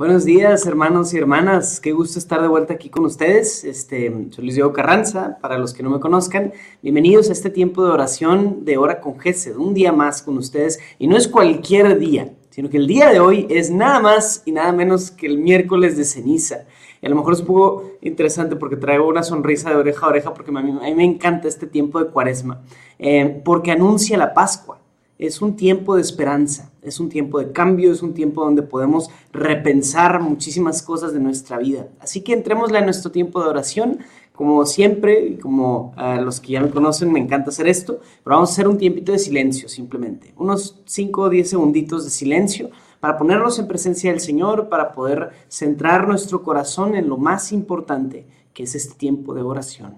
[0.00, 1.78] Buenos días, hermanos y hermanas.
[1.78, 3.64] Qué gusto estar de vuelta aquí con ustedes.
[3.64, 6.54] Este, soy Luis Diego Carranza, para los que no me conozcan.
[6.80, 10.80] Bienvenidos a este tiempo de oración de hora con Gesed, un día más con ustedes.
[10.98, 14.52] Y no es cualquier día, sino que el día de hoy es nada más y
[14.52, 16.64] nada menos que el miércoles de ceniza.
[17.02, 20.08] Y a lo mejor es un poco interesante porque traigo una sonrisa de oreja a
[20.08, 22.62] oreja porque a mí, me encanta este tiempo de cuaresma,
[22.98, 24.80] eh, porque anuncia la Pascua
[25.18, 29.10] es un tiempo de esperanza, es un tiempo de cambio, es un tiempo donde podemos
[29.32, 31.88] repensar muchísimas cosas de nuestra vida.
[32.00, 33.98] Así que entrémosle a nuestro tiempo de oración.
[34.32, 38.36] Como siempre, y como a los que ya me conocen, me encanta hacer esto, pero
[38.36, 42.70] vamos a hacer un tiempito de silencio simplemente, unos 5 o 10 segunditos de silencio
[43.00, 48.26] para ponernos en presencia del Señor, para poder centrar nuestro corazón en lo más importante,
[48.54, 49.96] que es este tiempo de oración.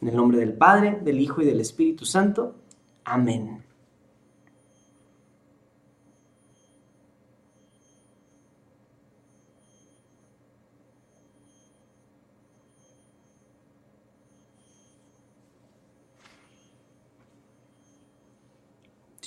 [0.00, 2.56] En el nombre del Padre, del Hijo y del Espíritu Santo.
[3.04, 3.63] Amén.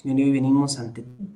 [0.01, 1.27] Señor, hoy venimos ante ti,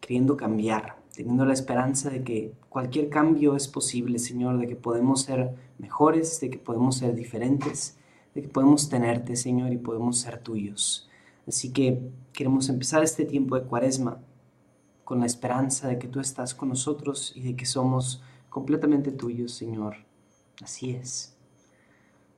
[0.00, 5.22] queriendo cambiar, teniendo la esperanza de que cualquier cambio es posible, Señor, de que podemos
[5.22, 7.98] ser mejores, de que podemos ser diferentes,
[8.36, 11.10] de que podemos tenerte, Señor, y podemos ser tuyos.
[11.48, 12.00] Así que
[12.32, 14.20] queremos empezar este tiempo de cuaresma
[15.02, 19.50] con la esperanza de que tú estás con nosotros y de que somos completamente tuyos,
[19.50, 19.96] Señor.
[20.62, 21.36] Así es.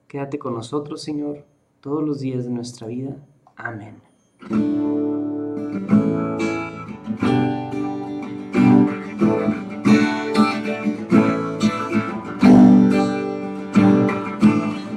[0.09, 1.45] Quédate con nosotros, Señor,
[1.83, 3.15] todos los días de nuestra vida.
[3.57, 4.01] Amén.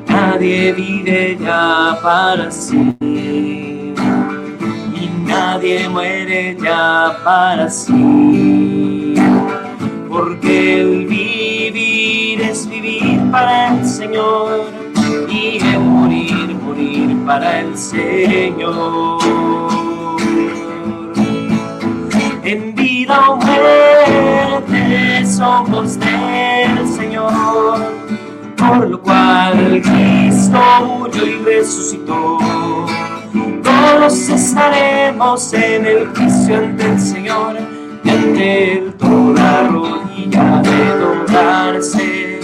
[0.07, 3.93] Nadie vive ya para sí y
[5.27, 9.13] nadie muere ya para sí,
[10.09, 14.71] porque el vivir es vivir para el Señor
[15.29, 19.72] y el morir, morir para el Señor.
[25.25, 27.33] Somos del Señor,
[28.55, 32.37] por lo cual Cristo murió y resucitó.
[33.63, 37.57] Todos estaremos en el juicio ante el Señor,
[38.03, 42.39] y ante él toda rodilla de doblarse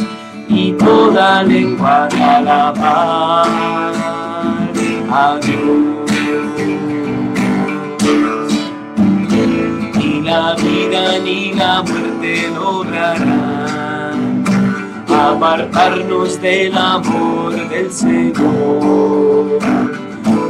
[0.50, 3.48] y toda lengua de alabar
[5.12, 5.40] a
[10.50, 14.44] la vida ni la muerte lograrán
[15.08, 19.60] apartarnos del amor del Señor.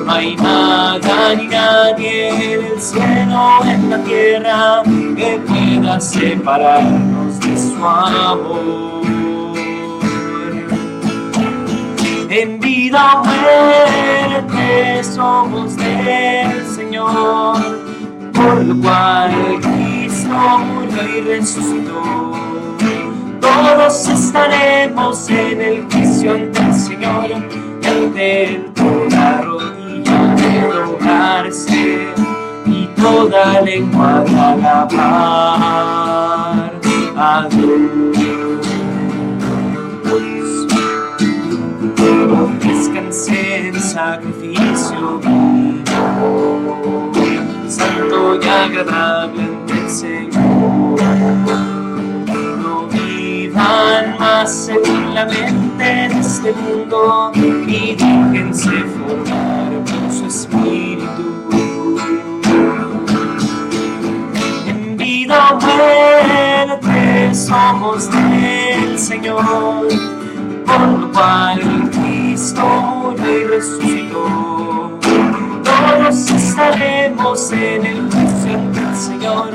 [0.05, 4.83] No hay nada ni nadie en el cielo en la tierra
[5.17, 9.01] que pueda separarnos de su amor.
[12.29, 17.79] En vida o muerte somos del Señor
[18.39, 19.31] por lo cual
[20.29, 22.01] Cristo murió y resucitó.
[23.41, 32.07] Todos estaremos en el juicio ante el Señor, ante toda rodilla de doblarse
[32.65, 34.89] y toda lengua de alabar
[37.17, 37.69] a Dios.
[42.61, 45.19] Descansé en sacrificio
[47.69, 51.01] santo y agradable Señor.
[52.61, 61.97] No vivan más según la mente de este mundo y déjense formar por su espíritu.
[64.67, 69.87] En vida o muerte somos del Señor,
[70.67, 74.59] por lo cual Cristo murió y resucitó
[75.99, 79.51] todos estaremos en el juicio Señor,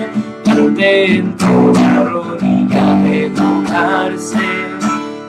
[0.47, 4.39] ante toda rodilla de doblarse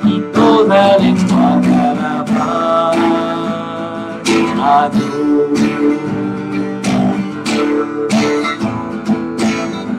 [0.05, 2.97] y toda lengua alabar
[4.57, 4.89] a.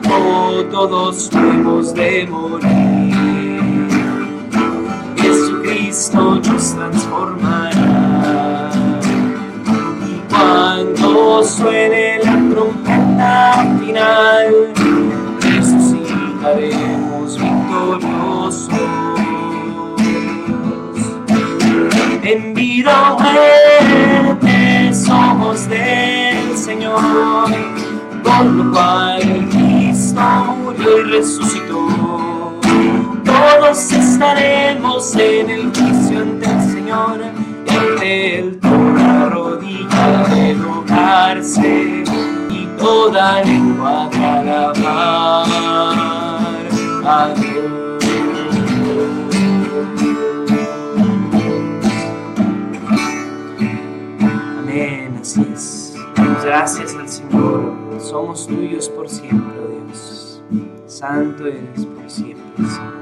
[0.09, 3.87] Oh, todos hemos de morir,
[5.15, 8.71] Jesucristo nos transformará
[10.27, 12.16] cuando suene
[13.17, 14.73] trompeta final,
[15.41, 18.69] resucitaremos victoriosos.
[22.23, 27.49] En vida muerte somos del Señor,
[28.23, 30.21] por lo cual Cristo
[30.63, 31.87] murió y resucitó.
[33.23, 37.23] todos estaremos en el juicio ante el Señor,
[37.69, 42.36] ante el toda rodilla de doblarse y
[42.77, 45.47] toda lengua de alabar
[47.05, 48.07] a Dios.
[54.59, 55.95] Amén, así es.
[56.43, 57.73] Gracias al Señor.
[57.99, 59.57] Somos tuyos por siempre,
[59.87, 60.41] Dios.
[60.85, 62.96] Santo eres por siempre, Señor.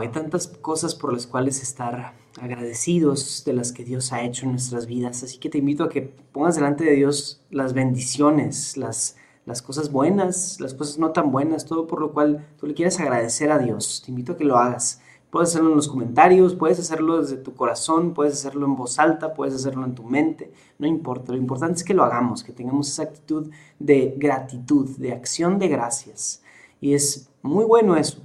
[0.00, 4.52] Hay tantas cosas por las cuales estar agradecidos de las que Dios ha hecho en
[4.52, 5.22] nuestras vidas.
[5.22, 9.16] Así que te invito a que pongas delante de Dios las bendiciones, las,
[9.46, 12.98] las cosas buenas, las cosas no tan buenas, todo por lo cual tú le quieres
[13.00, 14.02] agradecer a Dios.
[14.04, 15.00] Te invito a que lo hagas.
[15.30, 19.32] Puedes hacerlo en los comentarios, puedes hacerlo desde tu corazón, puedes hacerlo en voz alta,
[19.32, 21.30] puedes hacerlo en tu mente, no importa.
[21.32, 23.48] Lo importante es que lo hagamos, que tengamos esa actitud
[23.78, 26.42] de gratitud, de acción de gracias.
[26.80, 28.22] Y es muy bueno eso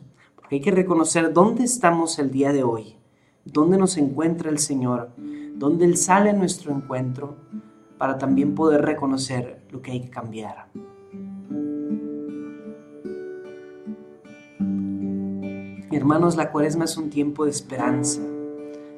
[0.51, 2.95] hay que reconocer dónde estamos el día de hoy,
[3.45, 5.09] dónde nos encuentra el Señor,
[5.55, 7.35] dónde Él sale a nuestro encuentro,
[7.97, 10.67] para también poder reconocer lo que hay que cambiar.
[15.91, 18.21] Hermanos, la cuaresma es un tiempo de esperanza,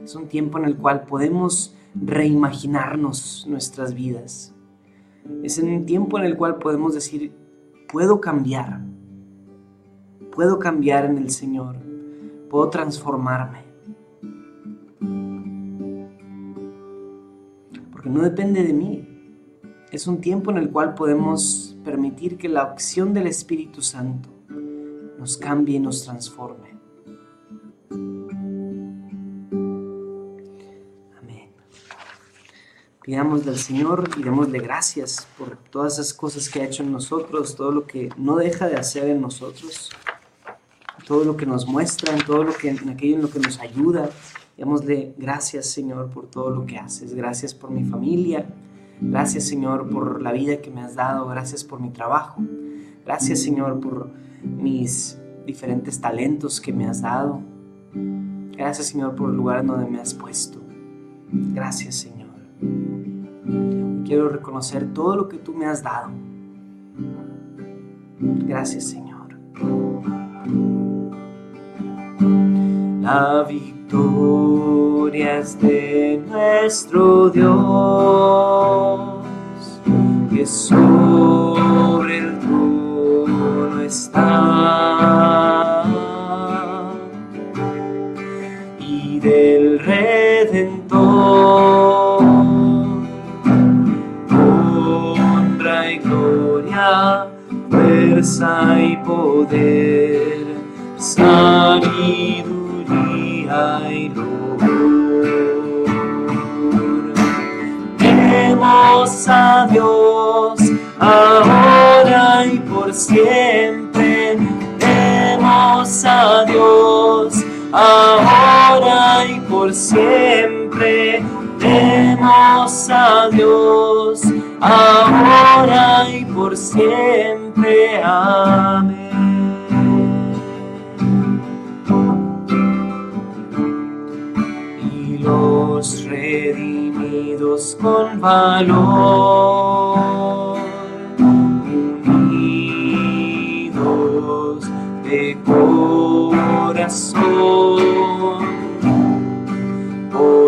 [0.03, 4.53] es un tiempo en el cual podemos reimaginarnos nuestras vidas.
[5.43, 7.33] Es un tiempo en el cual podemos decir,
[7.91, 8.81] puedo cambiar,
[10.37, 11.77] puedo cambiar en el Señor,
[12.47, 13.63] puedo transformarme.
[17.91, 19.33] Porque no depende de mí.
[19.91, 24.29] Es un tiempo en el cual podemos permitir que la acción del Espíritu Santo
[25.17, 26.77] nos cambie y nos transforme.
[31.19, 31.49] Amén.
[33.01, 37.55] Pidámosle al Señor y démosle gracias por todas esas cosas que ha hecho en nosotros,
[37.55, 39.89] todo lo que no deja de hacer en nosotros
[41.07, 43.59] todo lo que nos muestra, en todo lo que, en aquello en lo que nos
[43.59, 44.09] ayuda.
[44.57, 47.13] Démosle gracias, Señor, por todo lo que haces.
[47.13, 48.45] Gracias por mi familia.
[48.99, 51.27] Gracias, Señor, por la vida que me has dado.
[51.27, 52.41] Gracias por mi trabajo.
[53.05, 54.09] Gracias, Señor, por
[54.43, 57.41] mis diferentes talentos que me has dado.
[58.57, 60.59] Gracias, Señor, por el lugar donde me has puesto.
[61.31, 62.27] Gracias, Señor.
[64.05, 66.09] Quiero reconocer todo lo que tú me has dado.
[68.19, 69.37] Gracias, Señor.
[73.07, 77.47] La victoria de nuestro Dios,
[80.29, 85.66] que sobre el trono está.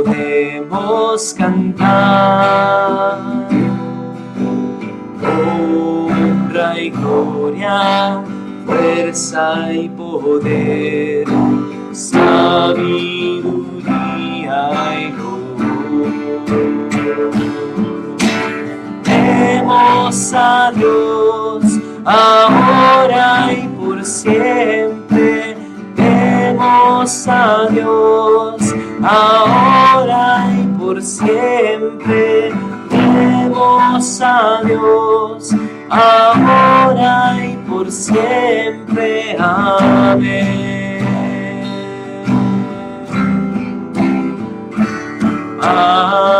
[0.09, 3.19] Podemos cantar.
[5.21, 8.23] Honra y gloria,
[8.65, 11.27] fuerza y poder,
[11.91, 12.29] sabiduría
[14.99, 15.13] y
[19.03, 21.63] Demos a Dios
[22.05, 25.55] ahora y por siempre.
[25.95, 28.58] Demos a Dios
[29.03, 32.51] ahora y por siempre.
[32.89, 35.55] Demos a Dios
[35.89, 39.35] ahora y por siempre.
[39.39, 40.59] Amén.
[45.61, 46.38] Amén.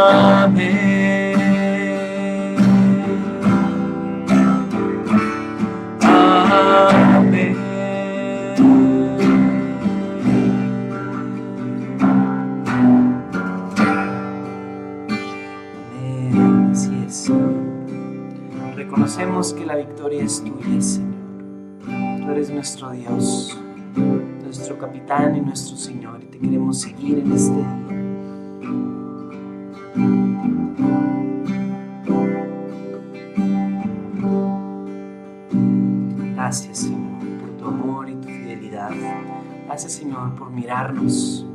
[18.90, 21.14] Reconocemos que la victoria es tuya, Señor.
[21.86, 23.56] Tú eres nuestro Dios,
[24.44, 27.80] nuestro capitán y nuestro Señor, y te queremos seguir en este día.
[36.34, 38.90] Gracias, Señor, por tu amor y tu fidelidad.
[39.68, 41.46] Gracias, Señor, por mirarnos,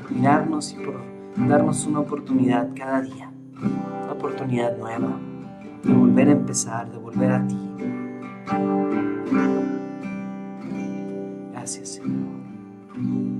[0.00, 1.02] por mirarnos y por
[1.36, 5.18] darnos una oportunidad cada día, una oportunidad nueva
[5.82, 7.58] de volver a empezar, de volver a ti.
[11.52, 13.31] Gracias, Señor.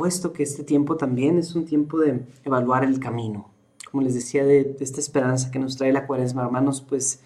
[0.00, 3.50] Supuesto que este tiempo también es un tiempo de evaluar el camino.
[3.90, 7.20] Como les decía, de, esta esperanza que nos trae la cuaresma, hermanos, pues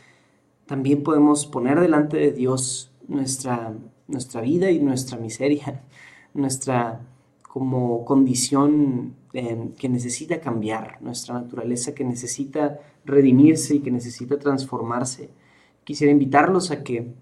[0.67, 3.75] también podemos poner delante de Dios nuestra,
[4.09, 5.85] nuestra vida y nuestra miseria,
[6.35, 7.01] nuestra
[7.49, 15.31] como condición eh, que necesita cambiar, nuestra naturaleza que necesita redimirse y que necesita transformarse.
[15.85, 17.15] Quisiera invitarlos a que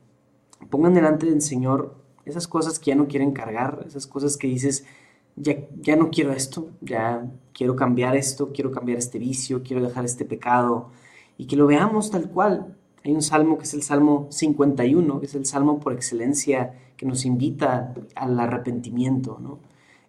[0.71, 1.95] pongan delante del Señor
[2.25, 4.87] esas cosas que ya no quieren cargar, esas cosas que dices,
[5.37, 10.25] ya, no quiero esto, ya quiero cambiar esto, quiero cambiar este vicio, quiero dejar este
[10.25, 10.91] pecado
[11.39, 12.77] y que lo veamos tal cual.
[13.05, 17.05] Hay un salmo que es el Salmo 51, que es el salmo por excelencia que
[17.05, 19.59] nos invita al arrepentimiento, ¿no?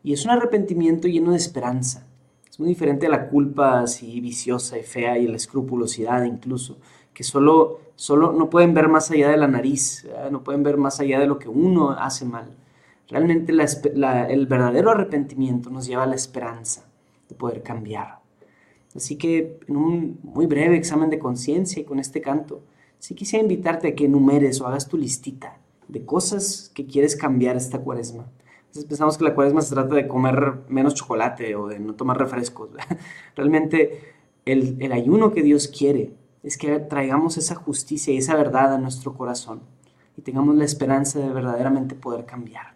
[0.03, 2.05] Y es un arrepentimiento lleno de esperanza.
[2.47, 6.77] Es muy diferente a la culpa así viciosa y fea y la escrupulosidad incluso,
[7.11, 10.99] que solo, solo no pueden ver más allá de la nariz, no pueden ver más
[10.99, 12.51] allá de lo que uno hace mal.
[13.13, 16.89] Realmente el verdadero arrepentimiento nos lleva a la esperanza
[17.29, 18.21] de poder cambiar.
[18.95, 22.63] Así que en un muy breve examen de conciencia y con este canto,
[22.97, 27.55] sí quisiera invitarte a que enumeres o hagas tu listita de cosas que quieres cambiar
[27.55, 28.25] esta cuaresma.
[28.61, 32.17] Entonces pensamos que la cuaresma se trata de comer menos chocolate o de no tomar
[32.17, 32.71] refrescos.
[33.35, 33.99] Realmente
[34.45, 38.79] el, el ayuno que Dios quiere es que traigamos esa justicia y esa verdad a
[38.79, 39.61] nuestro corazón
[40.17, 42.73] y tengamos la esperanza de verdaderamente poder cambiar.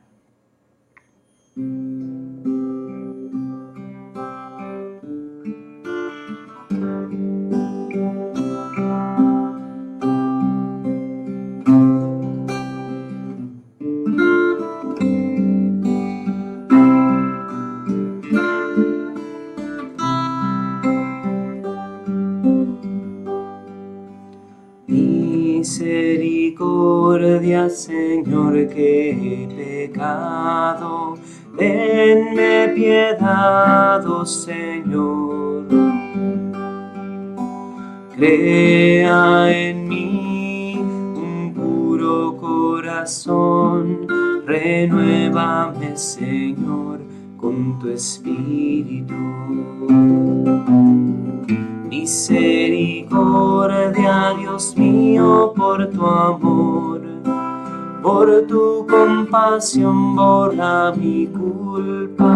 [26.47, 31.17] Misericordia, Señor, que he pecado
[31.57, 35.65] Tenme piedad, oh Señor.
[38.15, 44.05] Crea en mí un puro corazón.
[44.45, 46.99] Renuévame, Señor,
[47.37, 49.15] con tu espíritu.
[51.89, 56.76] Misericordia, Dios mío, por tu amor
[58.07, 62.31] por tu compasión borra mi culpa.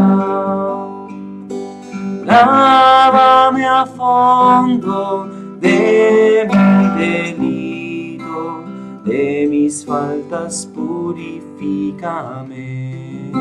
[2.25, 5.29] Lávame a fondo
[5.61, 8.65] de mi delito,
[9.05, 13.31] de mis faltas purifícame.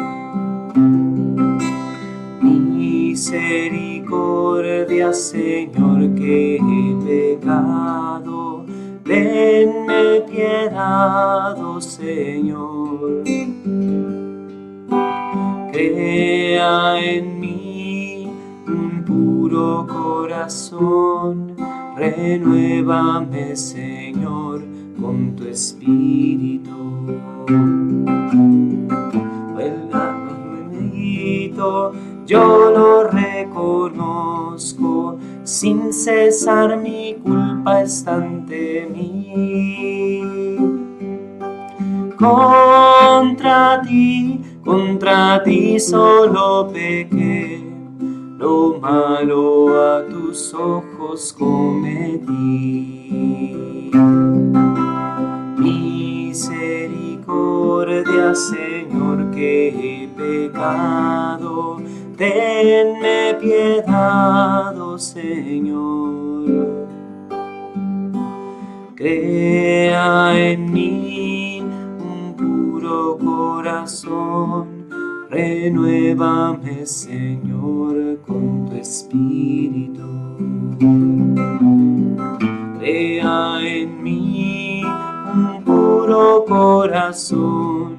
[2.40, 8.59] Misericordia, Señor, que he pecado
[9.10, 13.24] Tenme piedad, oh Señor.
[15.72, 18.30] Crea en mí
[18.68, 21.56] un puro corazón.
[21.96, 24.62] Renuévame, Señor,
[25.00, 26.70] con tu espíritu.
[32.30, 34.29] yo lo reconozco
[35.50, 40.57] sin cesar mi culpa está ante mí.
[42.16, 47.64] Contra ti, contra ti solo pequé,
[48.38, 52.30] lo malo a tus ojos cometí.
[55.59, 61.78] Misericordia, Señor, que he pecado
[62.20, 66.86] tenme piedad, oh Señor.
[68.94, 74.86] Crea en mí un puro corazón,
[75.30, 80.10] renuévame, Señor, con tu espíritu.
[82.78, 87.96] Crea en mí un puro corazón,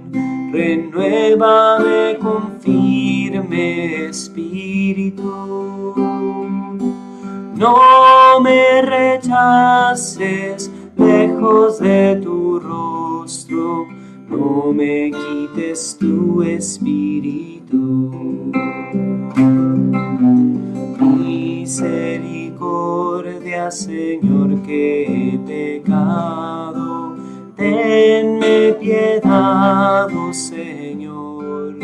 [0.51, 5.93] renuévame con firme espíritu.
[7.55, 13.85] No me rechaces lejos de tu rostro,
[14.27, 18.11] no me quites tu espíritu.
[20.99, 26.80] Misericordia, Señor, que he pecado,
[27.61, 31.75] tenme piedad, oh Señor.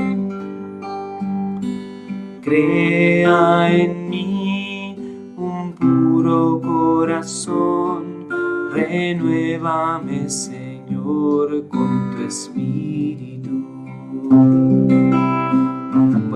[2.41, 4.95] Crea en mí
[5.37, 8.27] un puro corazón,
[8.73, 13.51] renuévame, Señor, con tu espíritu.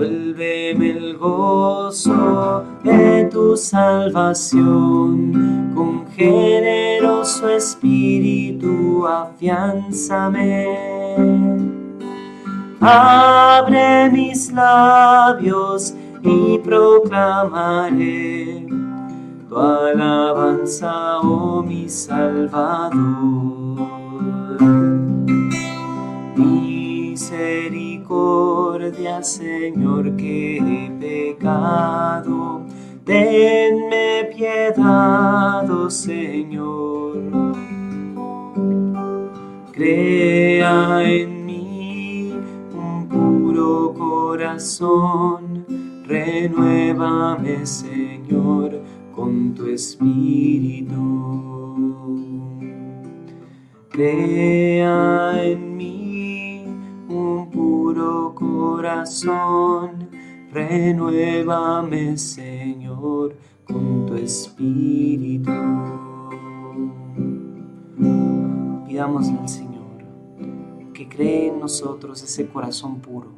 [0.02, 5.32] Vuélveme el gozo de tu salvación,
[5.76, 10.76] con generoso espíritu afianzame.
[12.80, 15.94] Abre mis labios
[16.24, 18.66] y proclamaré
[19.48, 23.31] tu alabanza, oh mi Salvador.
[29.20, 32.64] Señor, que he pecado.
[33.04, 37.18] Tenme piedad, oh Señor.
[39.72, 42.32] Crea en mí
[42.74, 45.64] un puro corazón.
[46.06, 48.80] Renuévame, Señor,
[49.14, 50.92] con tu espíritu.
[53.90, 56.01] Crea en mí
[57.92, 60.08] puro corazón,
[60.50, 65.50] renuévame Señor con tu espíritu.
[68.86, 69.72] Pidámosle al Señor
[70.94, 73.28] que cree en nosotros ese corazón puro,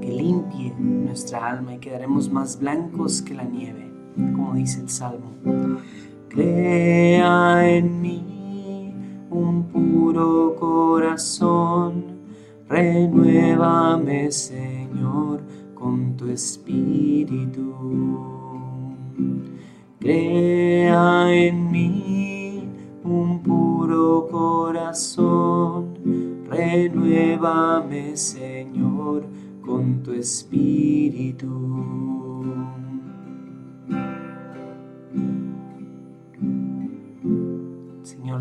[0.00, 5.32] que limpie nuestra alma y quedaremos más blancos que la nieve, como dice el Salmo.
[6.28, 8.94] Crea en mí
[9.28, 12.21] un puro corazón.
[12.72, 15.42] Renuévame, Señor,
[15.74, 17.74] con tu espíritu.
[20.00, 22.66] Crea en mí
[23.04, 25.98] un puro corazón.
[26.48, 29.26] Renuévame, Señor,
[29.60, 31.50] con tu espíritu.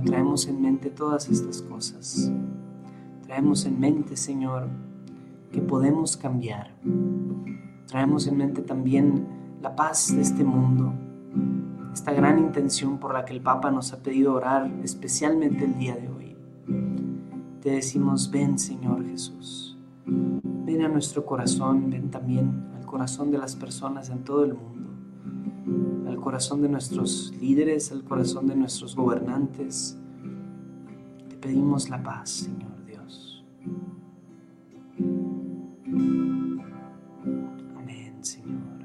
[0.05, 2.31] traemos en mente todas estas cosas.
[3.31, 4.67] Traemos en mente, Señor,
[5.53, 6.75] que podemos cambiar.
[7.87, 9.25] Traemos en mente también
[9.61, 10.93] la paz de este mundo,
[11.93, 15.95] esta gran intención por la que el Papa nos ha pedido orar, especialmente el día
[15.95, 16.35] de hoy.
[17.61, 23.55] Te decimos, ven Señor Jesús, ven a nuestro corazón, ven también al corazón de las
[23.55, 24.89] personas en todo el mundo
[26.05, 29.97] al corazón de nuestros líderes, al corazón de nuestros gobernantes.
[31.29, 32.70] Te pedimos la paz, Señor
[38.23, 38.81] Señor.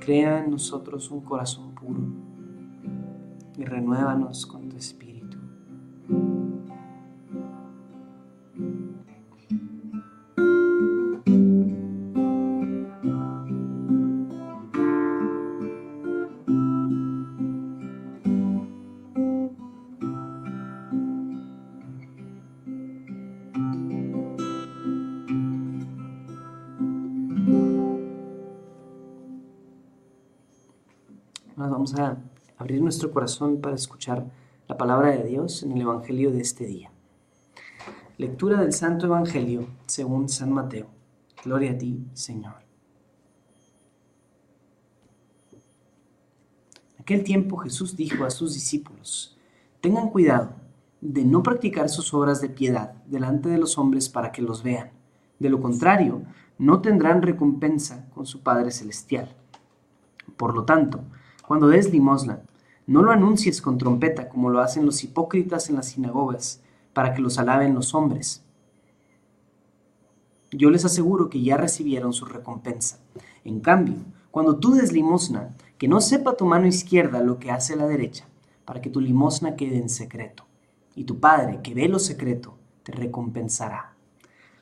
[0.00, 2.00] Crea en nosotros un corazón puro
[3.56, 5.05] y renuévanos con tu espíritu.
[32.86, 34.24] Nuestro corazón para escuchar
[34.68, 36.92] la palabra de Dios en el Evangelio de este día.
[38.16, 40.86] Lectura del Santo Evangelio según San Mateo.
[41.44, 42.54] Gloria a ti, Señor.
[46.94, 49.36] En aquel tiempo Jesús dijo a sus discípulos,
[49.80, 50.50] tengan cuidado
[51.00, 54.92] de no practicar sus obras de piedad delante de los hombres para que los vean.
[55.40, 56.22] De lo contrario,
[56.56, 59.34] no tendrán recompensa con su Padre Celestial.
[60.36, 61.00] Por lo tanto,
[61.48, 62.42] cuando des limosna,
[62.86, 67.20] no lo anuncies con trompeta como lo hacen los hipócritas en las sinagogas, para que
[67.20, 68.42] los alaben los hombres.
[70.52, 72.98] yo les aseguro que ya recibieron su recompensa.
[73.44, 73.96] En cambio,
[74.30, 78.26] cuando tú des limosna, que no sepa tu mano izquierda lo que hace la derecha,
[78.64, 80.46] para que tu limosna quede en secreto.
[80.94, 83.96] Y tu Padre, que ve lo secreto, te recompensará.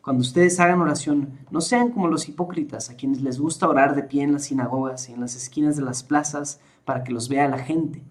[0.02, 4.02] Cuando ustedes hagan oración, no sean como los hipócritas, a quienes les gusta orar de
[4.02, 7.48] pie en las sinagogas y en las esquinas de las plazas para que los vea
[7.48, 8.02] la gente.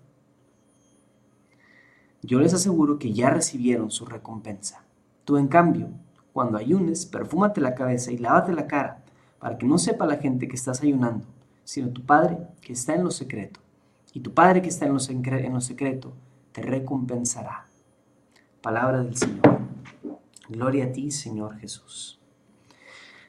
[2.25, 4.81] Yo les aseguro que ya recibieron su recompensa.
[5.25, 5.89] Tú, en cambio,
[6.31, 9.03] cuando ayunes, perfúmate la cabeza y lávate la cara,
[9.39, 11.25] para que no sepa la gente que estás ayunando,
[11.65, 13.59] sino tu Padre que está en lo secreto.
[14.13, 16.13] Y tu Padre que está en lo, en secreto
[16.53, 17.65] te recompensará.
[18.61, 19.59] Palabra del Señor.
[20.47, 22.21] Gloria a ti, Señor Jesús.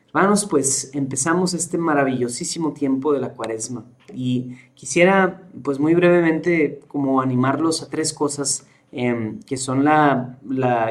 [0.08, 7.20] Hermanos, pues empezamos este maravillosísimo tiempo de la cuaresma y quisiera pues muy brevemente como
[7.20, 10.38] animarlos a tres cosas Em, que son la,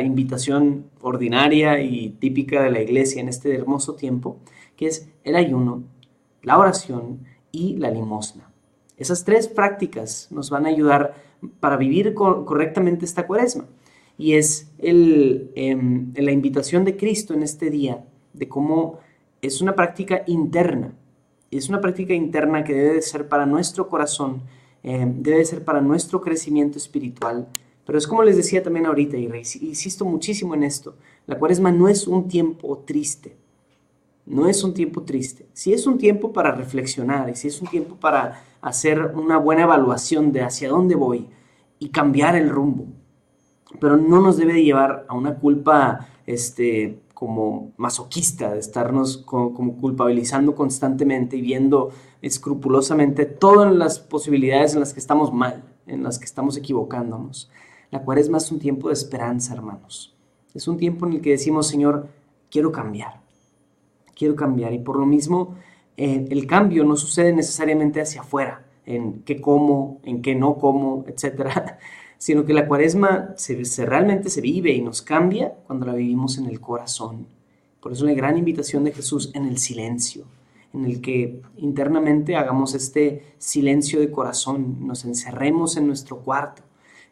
[0.03, 4.39] invitación ordinaria y típica de la iglesia en este hermoso tiempo,
[4.75, 5.83] que es el ayuno,
[6.41, 7.19] la oración
[7.53, 8.51] y la limosna.
[8.97, 11.13] Esas tres prácticas nos van a ayudar
[11.61, 13.67] para vivir correctamente esta cuaresma.
[14.17, 18.99] Y es em, la invitación de Cristo en este día, de cómo
[19.41, 20.93] es una práctica interna.
[21.51, 24.41] Es una práctica interna que debe de ser para nuestro corazón,
[24.83, 27.47] em, debe de ser para nuestro crecimiento espiritual,
[27.85, 29.25] pero es como les decía también ahorita, y
[29.61, 33.37] insisto muchísimo en esto, la cuaresma no es un tiempo triste,
[34.25, 35.47] no es un tiempo triste.
[35.53, 39.63] Si es un tiempo para reflexionar y si es un tiempo para hacer una buena
[39.63, 41.27] evaluación de hacia dónde voy
[41.79, 42.85] y cambiar el rumbo.
[43.79, 50.55] Pero no nos debe llevar a una culpa este, como masoquista, de estarnos como culpabilizando
[50.55, 51.91] constantemente y viendo
[52.21, 57.51] escrupulosamente todas las posibilidades en las que estamos mal, en las que estamos equivocándonos.
[57.93, 60.15] La cuaresma es un tiempo de esperanza, hermanos.
[60.55, 62.07] Es un tiempo en el que decimos, Señor,
[62.49, 63.21] quiero cambiar.
[64.15, 64.73] Quiero cambiar.
[64.73, 65.53] Y por lo mismo,
[65.95, 71.05] eh, el cambio no sucede necesariamente hacia afuera, en qué como, en qué no como,
[71.05, 71.47] etc.
[72.17, 73.35] Sino que la cuaresma
[73.85, 77.27] realmente se vive y nos cambia cuando la vivimos en el corazón.
[77.79, 80.25] Por eso la gran invitación de Jesús en el silencio,
[80.73, 86.63] en el que internamente hagamos este silencio de corazón, nos encerremos en nuestro cuarto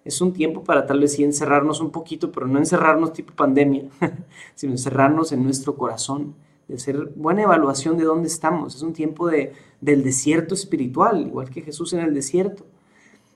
[0.03, 3.85] es un tiempo para tal vez sí encerrarnos un poquito, pero no encerrarnos tipo pandemia,
[4.55, 6.35] sino encerrarnos en nuestro corazón,
[6.67, 8.75] de hacer buena evaluación de dónde estamos.
[8.75, 12.65] Es un tiempo de, del desierto espiritual, igual que Jesús en el desierto.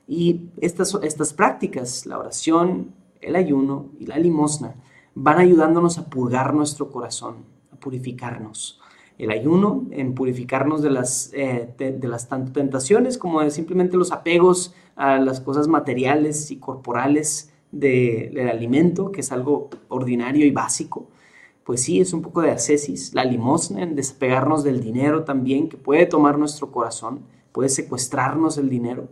[0.08, 4.74] Y estas, estas prácticas, la oración, el ayuno y la limosna,
[5.14, 8.80] van ayudándonos a purgar nuestro corazón, a purificarnos
[9.18, 14.12] el ayuno, en purificarnos de las, eh, de, las tanto tentaciones como de simplemente los
[14.12, 21.08] apegos a las cosas materiales y corporales del alimento, que es algo ordinario y básico.
[21.64, 25.76] Pues sí, es un poco de ascesis, la limosna, en despegarnos del dinero también, que
[25.76, 29.08] puede tomar nuestro corazón, puede secuestrarnos el dinero.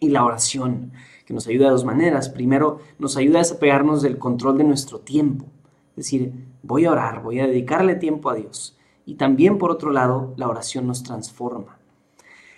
[0.00, 0.92] Y la oración,
[1.24, 2.28] que nos ayuda de dos maneras.
[2.28, 5.46] Primero, nos ayuda a desapegarnos del control de nuestro tiempo.
[5.90, 8.75] Es decir, voy a orar, voy a dedicarle tiempo a Dios
[9.06, 11.78] y también por otro lado la oración nos transforma.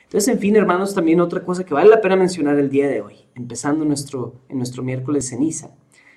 [0.05, 3.03] Entonces, en fin, hermanos, también otra cosa que vale la pena mencionar el día de
[3.03, 5.71] hoy, empezando nuestro, en nuestro miércoles ceniza,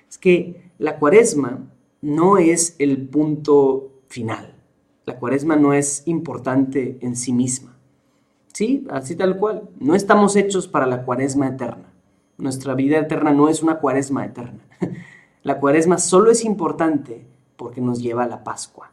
[0.08, 1.60] es que la cuaresma
[2.00, 4.54] no es el punto final.
[5.04, 7.76] La cuaresma no es importante en sí misma.
[8.54, 9.68] Sí, así tal cual.
[9.78, 11.92] No estamos hechos para la cuaresma eterna.
[12.38, 14.60] Nuestra vida eterna no es una cuaresma eterna.
[15.44, 18.92] La cuaresma solo es importante porque nos lleva a la Pascua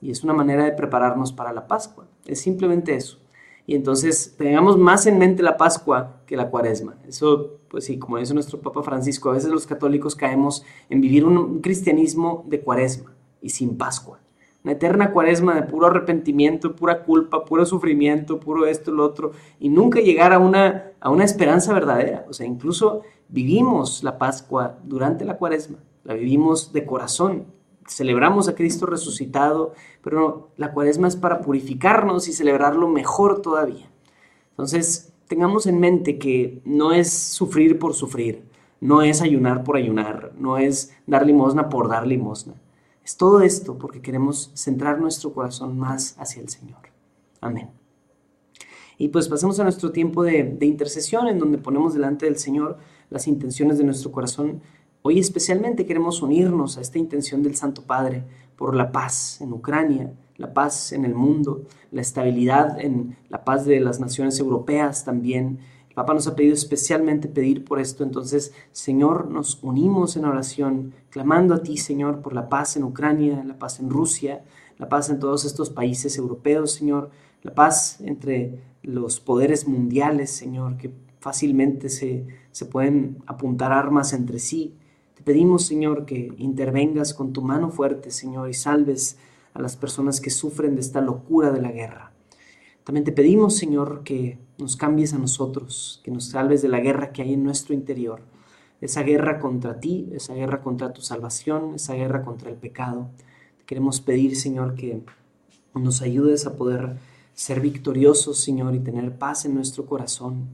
[0.00, 2.06] y es una manera de prepararnos para la Pascua.
[2.26, 3.18] Es simplemente eso.
[3.66, 6.96] Y entonces tengamos más en mente la Pascua que la Cuaresma.
[7.08, 11.24] Eso, pues sí, como dice nuestro Papa Francisco, a veces los católicos caemos en vivir
[11.24, 14.20] un cristianismo de Cuaresma y sin Pascua.
[14.62, 19.68] Una eterna Cuaresma de puro arrepentimiento, pura culpa, puro sufrimiento, puro esto, lo otro, y
[19.68, 22.24] nunca llegar a una, a una esperanza verdadera.
[22.28, 27.44] O sea, incluso vivimos la Pascua durante la Cuaresma, la vivimos de corazón,
[27.86, 33.90] celebramos a Cristo resucitado, pero la cuaresma es para purificarnos y celebrarlo mejor todavía.
[34.50, 38.44] Entonces, tengamos en mente que no es sufrir por sufrir,
[38.80, 42.54] no es ayunar por ayunar, no es dar limosna por dar limosna.
[43.04, 46.78] Es todo esto porque queremos centrar nuestro corazón más hacia el Señor.
[47.40, 47.70] Amén.
[48.96, 52.78] Y pues pasemos a nuestro tiempo de, de intercesión en donde ponemos delante del Señor
[53.10, 54.62] las intenciones de nuestro corazón
[55.06, 58.24] Hoy especialmente queremos unirnos a esta intención del Santo Padre
[58.56, 63.66] por la paz en Ucrania, la paz en el mundo, la estabilidad en la paz
[63.66, 65.58] de las naciones europeas también.
[65.90, 70.94] El Papa nos ha pedido especialmente pedir por esto, entonces, Señor, nos unimos en oración,
[71.10, 74.42] clamando a ti, Señor, por la paz en Ucrania, la paz en Rusia,
[74.78, 77.10] la paz en todos estos países europeos, Señor,
[77.42, 84.38] la paz entre los poderes mundiales, Señor, que fácilmente se, se pueden apuntar armas entre
[84.38, 84.78] sí.
[85.24, 89.16] Pedimos, Señor, que intervengas con tu mano fuerte, Señor, y salves
[89.54, 92.12] a las personas que sufren de esta locura de la guerra.
[92.84, 97.12] También te pedimos, Señor, que nos cambies a nosotros, que nos salves de la guerra
[97.12, 98.20] que hay en nuestro interior,
[98.82, 103.08] esa guerra contra ti, esa guerra contra tu salvación, esa guerra contra el pecado.
[103.64, 105.02] Queremos pedir, Señor, que
[105.74, 106.96] nos ayudes a poder
[107.32, 110.48] ser victoriosos, Señor, y tener paz en nuestro corazón,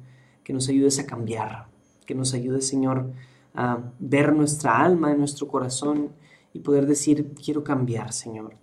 [0.44, 1.66] que nos ayudes a cambiar,
[2.06, 3.11] que nos ayudes, Señor,
[3.55, 6.11] a ver nuestra alma nuestro corazón
[6.53, 8.55] y poder decir, quiero cambiar, Señor.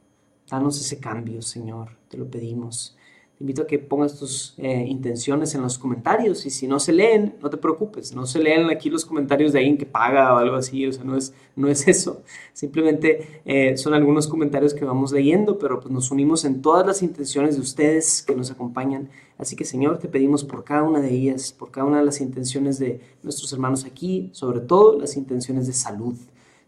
[0.49, 2.97] Danos ese cambio, Señor, te lo pedimos.
[3.37, 6.91] Te invito a que pongas tus eh, intenciones en los comentarios y si no se
[6.91, 10.37] leen, no te preocupes, no se leen aquí los comentarios de alguien que paga o
[10.37, 12.23] algo así, o sea, no es, no es eso.
[12.53, 17.03] Simplemente eh, son algunos comentarios que vamos leyendo, pero pues nos unimos en todas las
[17.03, 19.09] intenciones de ustedes que nos acompañan.
[19.37, 22.21] Así que Señor, te pedimos por cada una de ellas, por cada una de las
[22.21, 26.15] intenciones de nuestros hermanos aquí, sobre todo las intenciones de salud.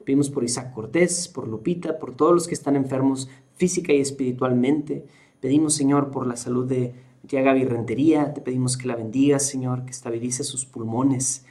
[0.06, 5.06] Pedimos por Isaac Cortés, por Lupita, por todos los que están enfermos física y espiritualmente.
[5.40, 6.94] Pedimos, Señor, por la salud de
[7.28, 11.46] Tiaga Rentería, te pedimos que la bendigas, Señor, que estabilice sus pulmones.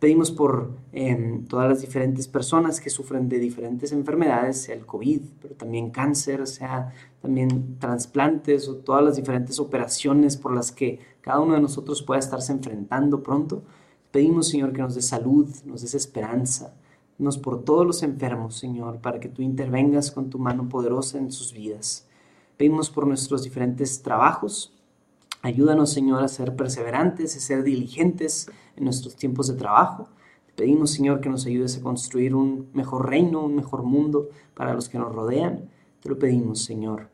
[0.00, 5.20] Pedimos por em, todas las diferentes personas que sufren de diferentes enfermedades, sea el COVID,
[5.42, 11.40] pero también cáncer, sea también trasplantes o todas las diferentes operaciones por las que cada
[11.40, 13.62] uno de nosotros pueda estarse enfrentando pronto.
[14.10, 16.74] Pedimos, Señor, que nos dé salud, nos des esperanza,
[17.18, 21.30] nos por todos los enfermos, Señor, para que tú intervengas con tu mano poderosa en
[21.30, 22.08] sus vidas.
[22.56, 24.72] Pedimos por nuestros diferentes trabajos.
[25.42, 30.08] Ayúdanos, Señor, a ser perseverantes, a ser diligentes en nuestros tiempos de trabajo.
[30.46, 34.74] Te pedimos, Señor, que nos ayudes a construir un mejor reino, un mejor mundo para
[34.74, 35.70] los que nos rodean.
[36.02, 37.08] Te lo pedimos, Señor.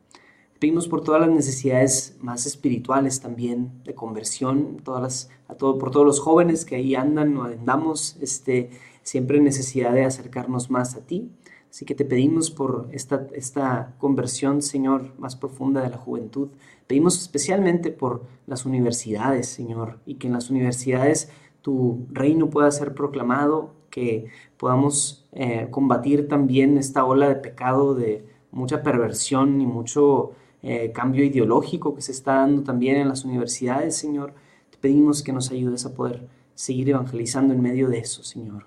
[0.59, 6.05] Pedimos por todas las necesidades más espirituales también, de conversión, todas a todo, por todos
[6.05, 8.71] los jóvenes que ahí andan o andamos, este,
[9.03, 11.29] siempre en necesidad de acercarnos más a ti.
[11.69, 16.49] Así que te pedimos por esta, esta conversión, Señor, más profunda de la juventud.
[16.87, 21.29] Pedimos especialmente por las universidades, Señor, y que en las universidades
[21.61, 24.27] tu reino pueda ser proclamado, que
[24.57, 30.31] podamos eh, combatir también esta ola de pecado, de mucha perversión y mucho
[30.63, 34.33] eh, cambio ideológico que se está dando también en las universidades, Señor.
[34.69, 38.65] Te pedimos que nos ayudes a poder seguir evangelizando en medio de eso, Señor.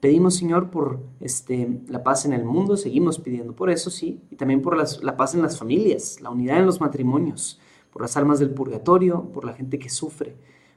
[0.00, 4.36] Pedimos, Señor, por este, la paz en el mundo, seguimos pidiendo por eso, sí, y
[4.36, 7.60] también por la paz en las familias, la unidad en los matrimonios,
[7.92, 10.36] por las almas del purgatorio, por la gente que sufre.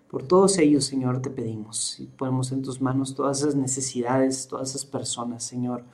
[0.10, 4.70] Por todos ellos, Señor, te pedimos y ponemos en tus manos todas esas necesidades, todas
[4.70, 5.86] esas personas, Señor.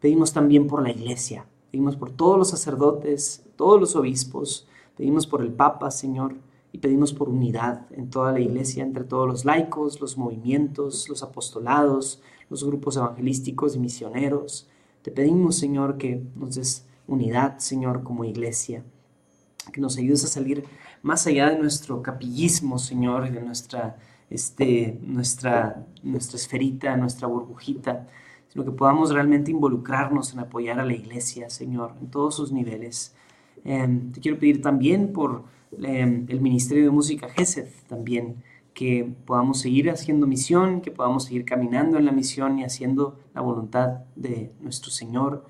[0.00, 4.66] Pedimos también por la iglesia, pedimos por todos los sacerdotes, todos los obispos,
[4.96, 6.34] pedimos por el Papa, Señor,
[6.72, 11.22] y pedimos por unidad en toda la iglesia, entre todos los laicos, los movimientos, los
[11.22, 14.68] apostolados, los grupos evangelísticos y misioneros.
[15.02, 18.84] Te pedimos, Señor, que nos des unidad, Señor, como iglesia,
[19.72, 20.64] que nos ayudes a salir
[21.02, 23.96] más allá de nuestro capillismo, Señor, de nuestra,
[24.28, 28.06] este, nuestra, nuestra esferita, nuestra burbujita,
[28.48, 33.14] sino que podamos realmente involucrarnos en apoyar a la iglesia, Señor, en todos sus niveles.
[33.64, 35.44] Em, te quiero pedir también por
[35.82, 38.42] em, el Ministerio de Música GESED, también,
[38.80, 43.42] que podamos seguir haciendo misión, que podamos seguir caminando en la misión y haciendo la
[43.42, 45.44] voluntad de nuestro Señor.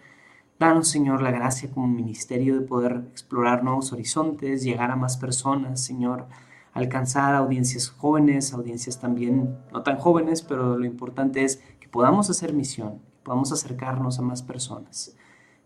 [0.58, 5.80] Danos, Señor, la gracia como ministerio de poder explorar nuevos horizontes, llegar a más personas,
[5.80, 6.26] Señor,
[6.72, 12.52] alcanzar audiencias jóvenes, audiencias también no tan jóvenes, pero lo importante es que podamos hacer
[12.52, 15.16] misión, que podamos acercarnos a más personas.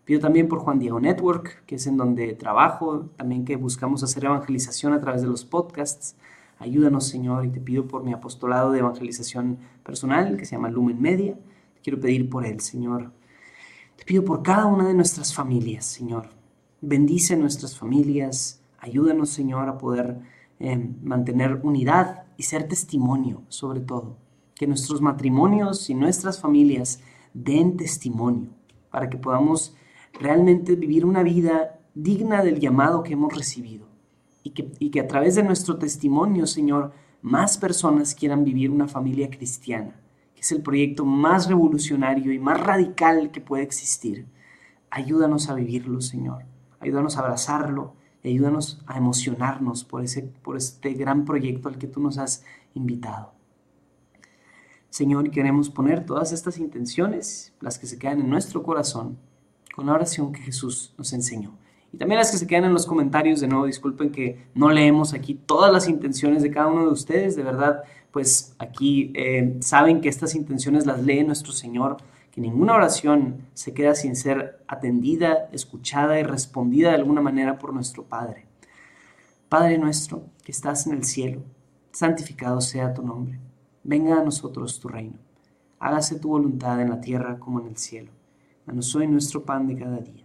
[0.03, 4.25] Pido también por Juan Diego Network, que es en donde trabajo, también que buscamos hacer
[4.25, 6.15] evangelización a través de los podcasts.
[6.57, 11.01] Ayúdanos, Señor, y te pido por mi apostolado de evangelización personal, que se llama Lumen
[11.01, 11.33] Media.
[11.75, 13.11] Te quiero pedir por él, Señor.
[13.97, 16.29] Te pido por cada una de nuestras familias, Señor.
[16.81, 18.61] Bendice nuestras familias.
[18.79, 20.19] Ayúdanos, Señor, a poder
[20.59, 24.17] eh, mantener unidad y ser testimonio, sobre todo.
[24.55, 27.01] Que nuestros matrimonios y nuestras familias
[27.33, 28.49] den testimonio
[28.89, 29.75] para que podamos
[30.13, 33.94] realmente vivir una vida digna del llamado que hemos recibido
[34.45, 39.99] y que, a través de nuestro testimonio, Señor, más personas quieran vivir una familia cristiana,
[40.35, 44.27] que es el proyecto más revolucionario y más radical que puede existir.
[44.91, 46.45] Ayúdanos a vivirlo, Señor.
[46.79, 51.87] Ayúdanos a abrazarlo y ayúdanos a emocionarnos por, ese, por este gran proyecto al que
[51.87, 53.33] tú nos has invitado.
[54.91, 59.17] Señor, queremos poner todas estas intenciones, las que se quedan en nuestro corazón,
[59.75, 61.57] con la oración que Jesús nos enseñó.
[61.95, 65.13] Y también las que se quedan en los comentarios, de nuevo, disculpen que no leemos
[65.13, 70.01] aquí todas las intenciones de cada uno de ustedes, de verdad, pues aquí eh, saben
[70.01, 71.95] que estas intenciones las lee nuestro Señor,
[72.31, 77.73] que ninguna oración se queda sin ser atendida, escuchada y respondida de alguna manera por
[77.73, 78.45] nuestro Padre.
[79.47, 81.43] Padre nuestro, que estás en el cielo,
[81.93, 83.39] santificado sea tu nombre.
[83.85, 85.17] Venga a nosotros tu reino.
[85.79, 88.11] Hágase tu voluntad en la tierra como en el cielo.
[88.65, 90.24] Danos hoy nuestro pan de cada día.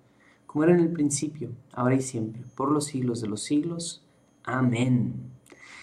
[0.51, 4.03] como era en el principio, ahora y siempre, por los siglos de los siglos.
[4.43, 5.13] Amén.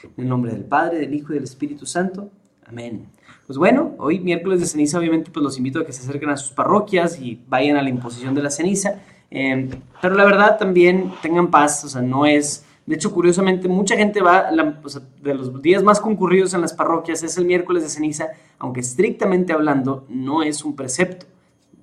[0.02, 2.30] En el nombre del Padre, del Hijo y del Espíritu Santo.
[2.66, 3.06] Amén.
[3.46, 6.36] Pues bueno, hoy miércoles de ceniza, obviamente, pues los invito a que se acerquen a
[6.36, 9.00] sus parroquias y vayan a la imposición de la ceniza.
[9.30, 9.70] Eh,
[10.02, 12.66] pero la verdad también tengan paz, o sea, no es...
[12.84, 17.38] De hecho, curiosamente, mucha gente va, de los días más concurridos en las parroquias es
[17.38, 18.28] el miércoles de ceniza,
[18.58, 21.24] aunque estrictamente hablando no es un precepto.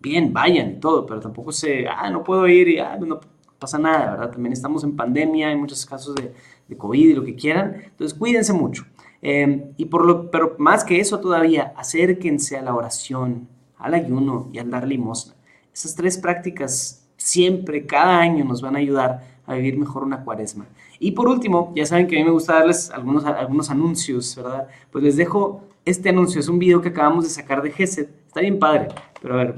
[0.06, 3.20] Bien, vayan y todo, pero tampoco se, ah, no puedo ir y ah, no
[3.58, 4.32] pasa nada, ¿verdad?
[4.34, 6.32] También estamos en pandemia, hay muchos casos de,
[6.68, 8.86] de COVID y lo que quieran, entonces cuídense mucho.
[9.24, 13.48] Em, y por lo, pero más que eso todavía, acérquense a la oración,
[13.80, 15.34] al ayuno y al dar limosna.
[15.74, 20.68] Esas tres prácticas siempre, cada año nos van a ayudar a vivir mejor una cuaresma.
[21.00, 24.68] Y por último, ya saben que a mí me gusta darles algunos, algunos anuncios, ¿verdad?
[24.91, 28.41] Pues les dejo este anuncio, es un video que acabamos de sacar de GESET, está
[28.41, 28.89] bien padre,
[29.21, 29.56] pero a ver,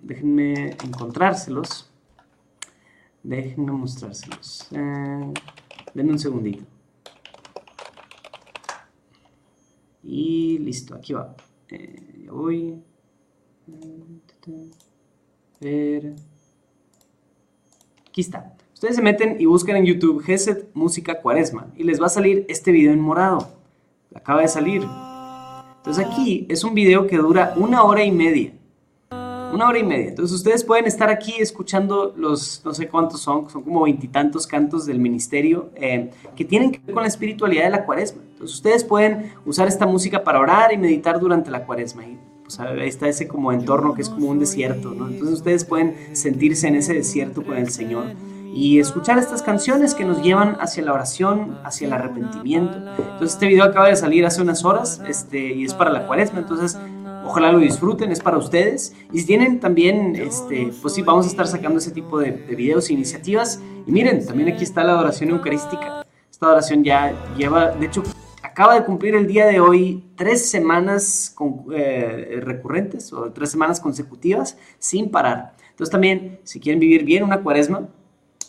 [0.00, 1.90] déjenme encontrárselos,
[3.22, 5.34] déjenme mostrárselos, eh,
[5.92, 6.64] denme un segundito.
[10.02, 11.36] Y listo, aquí va.
[11.68, 12.82] Eh, voy.
[15.60, 16.14] Ver.
[18.08, 18.56] Aquí está.
[18.72, 22.46] Ustedes se meten y buscan en YouTube Geset Música Cuaresma y les va a salir
[22.48, 23.50] este video en morado.
[24.14, 24.82] Acaba de salir.
[25.84, 28.54] Entonces aquí es un video que dura una hora y media.
[29.10, 30.08] Una hora y media.
[30.08, 34.86] Entonces ustedes pueden estar aquí escuchando los, no sé cuántos son, son como veintitantos cantos
[34.86, 38.22] del ministerio eh, que tienen que ver con la espiritualidad de la cuaresma.
[38.32, 42.06] Entonces ustedes pueden usar esta música para orar y meditar durante la cuaresma.
[42.06, 45.06] Y pues ahí está ese como entorno que es como un desierto, ¿no?
[45.06, 48.06] Entonces ustedes pueden sentirse en ese desierto con el Señor
[48.54, 52.76] y escuchar estas canciones que nos llevan hacia la oración, hacia el arrepentimiento.
[52.76, 56.38] Entonces este video acaba de salir hace unas horas este, y es para la cuaresma,
[56.38, 56.78] entonces
[57.24, 58.94] ojalá lo disfruten, es para ustedes.
[59.12, 62.88] Y si tienen también, este, pues sí, vamos a estar sacando ese tipo de, videos
[62.90, 63.60] e iniciativas.
[63.86, 66.06] Y miren, también aquí está la adoración eucarística.
[66.30, 68.04] Esta adoración ya lleva, de hecho,
[68.42, 73.80] acaba de cumplir el día de hoy tres semanas con, eh, recurrentes o tres semanas
[73.80, 75.56] consecutivas sin parar.
[75.70, 77.88] Entonces también, si quieren vivir bien una cuaresma,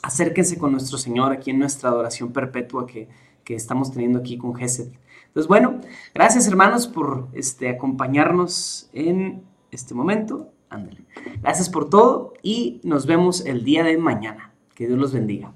[0.06, 3.10] acérquense con nuestro Señor aquí en nuestra adoración perpetua que,
[3.48, 4.92] estamos teniendo aquí con Gesed.
[5.28, 5.80] Entonces, bueno,
[6.16, 10.52] gracias hermanos por este, acompañarnos en este momento.
[10.70, 11.06] Ándale.
[11.42, 14.52] Gracias por todo y nos vemos el día de mañana.
[14.74, 15.54] Que Dios los bendiga.